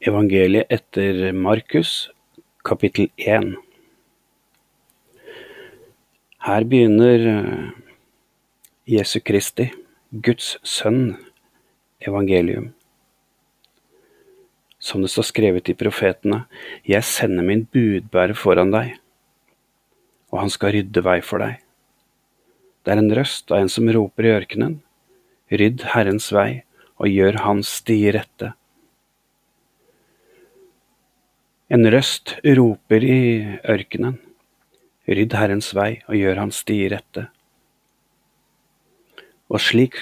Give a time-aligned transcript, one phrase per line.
[0.00, 2.08] Evangeliet etter Markus,
[2.64, 3.50] kapittel 1.
[6.40, 7.66] Her begynner eh,
[8.88, 9.66] Jesu Kristi,
[10.08, 11.18] Guds sønn,
[12.00, 12.70] evangelium.
[14.80, 16.46] Som det står skrevet i profetene,
[16.88, 18.94] jeg sender min budbærer foran deg,
[20.32, 21.58] og han skal rydde vei for deg.
[22.80, 24.78] Det er en røst av en som roper i ørkenen,
[25.52, 26.62] rydd Herrens vei
[26.96, 28.54] og gjør hans sti rette.
[31.70, 33.18] En røst roper i
[33.70, 34.16] ørkenen,
[35.06, 37.28] rydd Herrens vei og gjør hans sti rette.
[39.46, 40.00] Og slik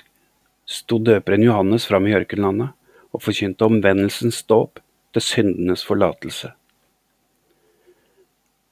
[0.64, 2.72] sto døperen Johannes fram i ørkenlandet
[3.12, 4.80] og forkynte omvendelsens dåp
[5.12, 6.54] til syndenes forlatelse.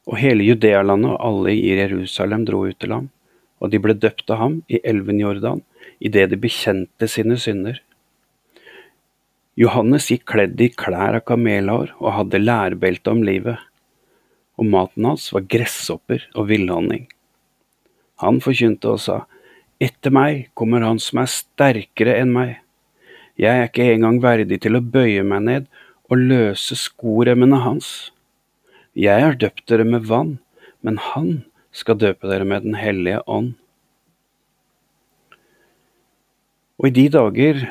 [0.08, 3.10] Og hele Judealandet og alle i Jerusalem dro ut til ham,
[3.60, 5.60] og de ble døpt av ham i elven Jordan
[6.00, 7.76] idet de bekjente sine synder.
[9.56, 13.56] Johannes gikk kledd i klær av kamelhår og hadde lærbelte om livet,
[14.60, 17.06] og maten hans var gresshopper og villhonning.
[18.20, 19.22] Han forkynte og sa,
[19.80, 22.54] Etter meg kommer han som er sterkere enn meg.
[23.40, 25.72] Jeg er ikke engang verdig til å bøye meg ned
[26.12, 28.12] og løse skoremmene hans.
[28.96, 30.38] Jeg har døpt dere med vann,
[30.84, 33.54] men han skal døpe dere med Den hellige ånd.
[36.76, 37.70] Og i de dager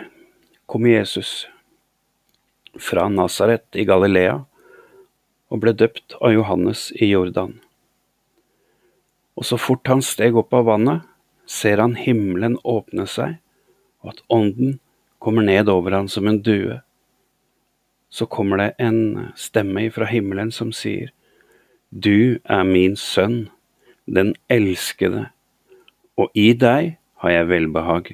[0.66, 1.44] kom Jesus
[2.82, 4.40] fra Nasaret i Galilea
[5.52, 7.56] og ble døpt av Johannes i Jordan.
[9.36, 11.04] Og så fort han steg opp av vannet,
[11.46, 13.38] ser han himmelen åpne seg,
[14.02, 14.80] og at ånden
[15.22, 16.80] kommer ned over han som en due.
[18.10, 21.12] Så kommer det en stemme fra himmelen som sier,
[21.90, 23.50] Du er min sønn,
[24.06, 25.30] den elskede,
[26.18, 28.10] og i deg har jeg velbehag.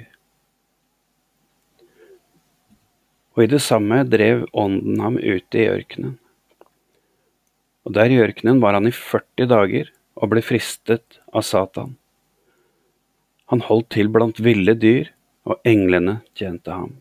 [3.36, 6.18] Og i det samme drev ånden ham ut i ørkenen.
[7.88, 11.96] Og der i ørkenen var han i 40 dager og ble fristet av Satan.
[13.52, 15.10] Han holdt til blant ville dyr,
[15.44, 16.94] og englene tjente ham.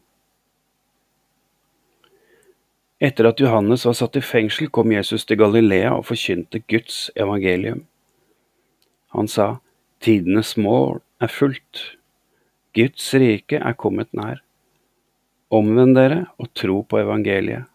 [3.00, 7.84] Etter at Johannes var satt i fengsel, kom Jesus til Galilea og forkynte Guds evangelium.
[9.16, 9.60] Han sa,
[10.00, 11.82] Tidenes mål er fullt.
[12.76, 14.40] Guds rike er kommet nær.
[15.50, 17.66] Omvend dere og tro på evangeliet.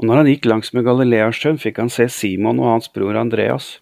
[0.00, 3.74] Og når han gikk langs med Galileasjøen, fikk han se Simon og hans bror Andreas.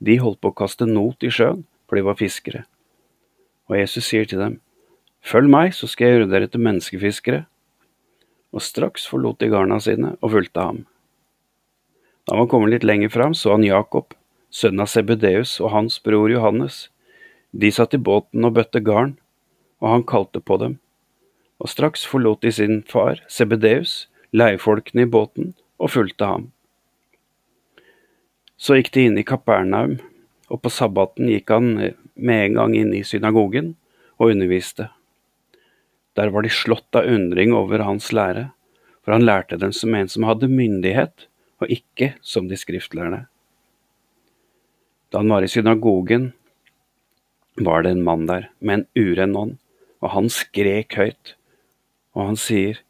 [0.00, 2.64] De holdt på å kaste not i sjøen, for de var fiskere.
[3.68, 4.56] Og Jesus sier til dem,
[5.20, 7.44] Følg meg, så skal jeg gjøre dere til menneskefiskere.
[8.56, 10.84] Og straks forlot de garna sine og fulgte ham.
[12.24, 14.16] Da han var kommet litt lenger fram, så han Jakob,
[14.48, 16.86] sønnen av Sebedeus, og hans bror Johannes.
[17.52, 19.18] De satt i båten og bøtte garn,
[19.84, 20.80] og han kalte på dem
[21.60, 26.46] og straks forlot de sin far, Sebedeus, leiefolkene i båten, og fulgte ham.
[28.60, 29.98] Så gikk de inn i Kapernaum,
[30.50, 31.70] og på sabbaten gikk han
[32.14, 33.74] med en gang inn i synagogen
[34.18, 34.88] og underviste.
[36.18, 38.50] Der var de slått av undring over hans lære,
[39.04, 41.28] for han lærte dem som en som hadde myndighet,
[41.60, 43.24] og ikke som de skriftlærde.
[45.10, 46.32] Da han var i synagogen,
[47.60, 49.56] var det en mann der med en uren ånd,
[50.00, 51.34] og han skrek høyt
[52.16, 52.80] og han sier,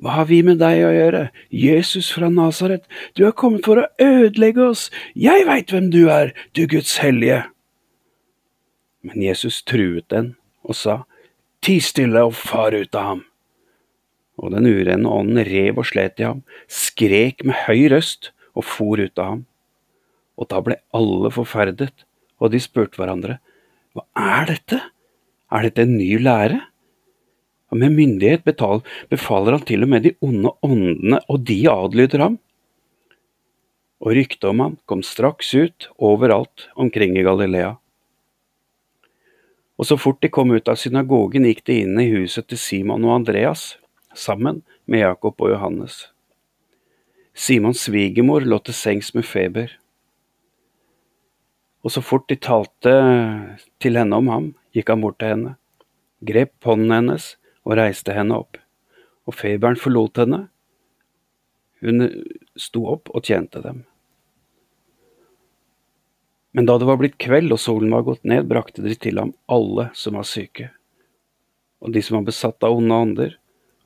[0.00, 1.22] Hva har vi med deg å gjøre,
[1.52, 6.32] Jesus fra Nasaret, du er kommet for å ødelegge oss, jeg veit hvem du er,
[6.56, 7.42] du Guds hellige.
[9.04, 10.34] Men Jesus truet den
[10.64, 11.02] og sa,
[11.60, 13.18] Ti stille og far ut av ham.
[14.40, 16.40] Og den urene ånden rev og slet i ham,
[16.72, 19.42] skrek med høy røst og for ut av ham.
[20.40, 22.06] Og da ble alle forferdet,
[22.40, 23.36] og de spurte hverandre,
[23.92, 24.80] Hva er dette?
[25.52, 26.62] Er dette en ny lære?
[27.70, 32.24] Og med myndighet betal, befaler han til og med de onde åndene, og de adlyder
[32.24, 32.38] ham.
[34.00, 37.76] Og ryktet om ham kom straks ut overalt omkring i Galilea.
[39.80, 43.06] Og så fort de kom ut av synagogen, gikk de inn i huset til Simon
[43.06, 43.78] og Andreas,
[44.12, 46.08] sammen med Jakob og Johannes.
[47.32, 49.70] Simons svigermor lå til sengs med feber.
[51.80, 52.92] Og så fort de talte
[53.80, 55.54] til henne om ham, gikk han bort til henne,
[56.20, 57.36] grep hånden hennes
[57.66, 58.58] og reiste henne opp,
[59.28, 60.44] og feberen forlot henne.
[61.84, 62.08] Hun
[62.58, 63.84] sto opp og tjente dem.
[66.52, 69.32] Men da det var blitt kveld og solen var gått ned, brakte de til ham
[69.50, 70.72] alle som var syke,
[71.80, 73.36] og de som var besatt av onde ånder,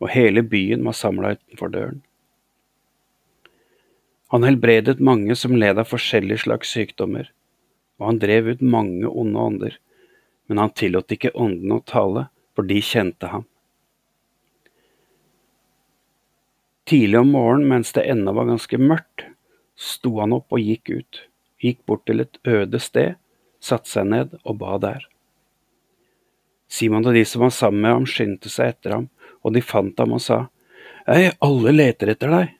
[0.00, 2.02] og hele byen var samla utenfor døren.
[4.32, 7.28] Han helbredet mange som led av forskjellige slags sykdommer,
[8.00, 9.76] og han drev ut mange onde ånder,
[10.48, 12.26] men han tillot ikke åndene å tale,
[12.56, 13.44] for de kjente ham.
[16.84, 19.24] Tidlig om morgenen, mens det ennå var ganske mørkt,
[19.74, 21.20] sto han opp og gikk ut,
[21.64, 23.14] gikk bort til et øde sted,
[23.64, 25.06] satte seg ned og ba der.
[26.68, 29.06] Simon og de som var sammen med ham, skyndte seg etter ham,
[29.40, 30.46] og de fant ham og sa,
[31.08, 32.52] Hei, alle leter etter deg.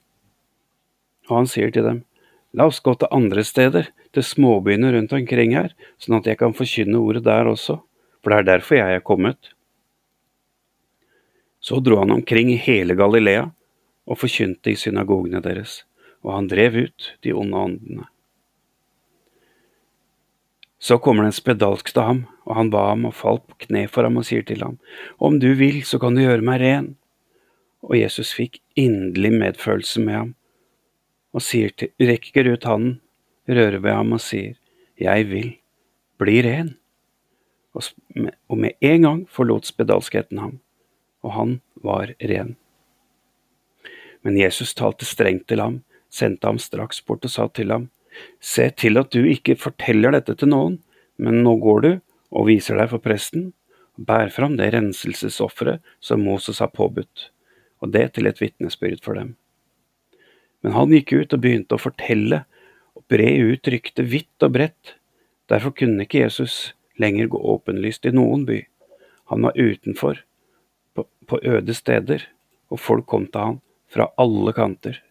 [1.29, 2.03] Og han sier til dem,
[2.55, 6.55] La oss gå til andre steder, til småbyene rundt omkring her, sånn at jeg kan
[6.55, 7.81] forkynne ordet der også,
[8.23, 9.51] for det er derfor jeg er kommet.
[11.65, 13.49] Så dro han omkring i hele Galilea
[14.05, 15.83] og forkynte i synagogene deres,
[16.25, 18.09] og han drev ut de onde åndene.
[20.85, 23.87] Så kommer det en spedalsk til ham, og han ba ham og falt på kne
[23.89, 24.77] for ham og sier til ham,
[25.19, 26.97] Om du vil, så kan du gjøre meg ren.
[27.85, 30.35] Og Jesus fikk inderlig medfølelse med ham,
[31.33, 33.01] og til, rekker ut hånden,
[33.49, 34.55] rører ved ham og sier,
[35.01, 35.57] Jeg vil,
[36.19, 36.77] bli ren.
[37.75, 40.61] Og med en gang forlot spedalskheten ham,
[41.25, 42.55] og han var ren.
[44.25, 47.91] Men Jesus talte strengt til ham, sendte ham straks bort og sa til ham,
[48.41, 50.79] Se til at du ikke forteller dette til noen,
[51.19, 51.91] men nå går du
[52.35, 53.53] og viser deg for presten,
[53.99, 57.31] og bær fram det renselsesofferet som Moses har påbudt,
[57.83, 59.35] og det til et vitnesbyrd for dem.
[60.63, 62.45] Men han gikk ut og begynte å fortelle
[62.95, 64.95] og bre ut ryktet vidt og bredt.
[65.51, 68.63] Derfor kunne ikke Jesus lenger gå åpenlyst i noen by.
[69.35, 70.23] Han var utenfor,
[70.95, 72.25] på, på øde steder,
[72.71, 73.61] og folk kom til han
[73.95, 75.04] fra alle kanter.